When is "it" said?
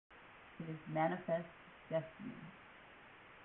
0.59-0.67